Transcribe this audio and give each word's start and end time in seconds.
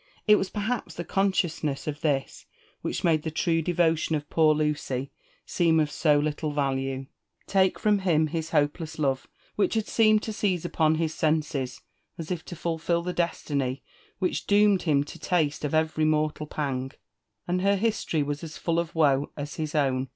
It 0.25 0.37
was 0.37 0.49
perhsps 0.49 0.93
the 0.95 1.03
conscious 1.03 1.63
ness 1.63 1.85
of 1.85 2.01
this 2.01 2.47
which 2.81 3.03
made 3.03 3.21
the 3.21 3.29
true 3.29 3.61
devotion 3.61 4.15
of 4.15 4.27
poor 4.31 4.55
Lucy 4.55 5.11
seem 5.45 5.79
of 5.79 5.91
so 5.91 6.19
litlle 6.19 6.51
value. 6.55 7.05
Take 7.45 7.77
from 7.77 7.99
hlfn 7.99 8.29
his 8.29 8.49
hopeless 8.49 8.97
love, 8.97 9.27
which 9.57 9.75
had 9.75 9.85
seemed 9.87 10.23
to 10.23 10.33
seize 10.33 10.65
upon 10.65 10.97
hts 10.97 11.11
senses 11.11 11.81
as 12.17 12.31
if 12.31 12.43
to 12.45 12.55
fulfil 12.55 13.03
the 13.03 13.13
destiny 13.13 13.83
which 14.17 14.47
doomed 14.47 14.81
hina 14.81 15.03
to 15.05 15.19
taste 15.19 15.63
of 15.63 15.75
every 15.75 16.05
mortal 16.05 16.47
pang, 16.47 16.89
ai^ 17.47 17.61
her 17.61 17.75
history 17.75 18.23
was 18.23 18.43
as 18.43 18.57
fuTl 18.57 18.79
of 18.79 18.95
woe 18.95 19.29
as 19.37 19.57
his 19.57 19.75
own. 19.75 20.07